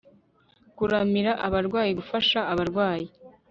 kuramira 0.77 1.31
abarwayi 1.47 1.91
gufasha 1.99 2.39
abarwayi 2.51 3.07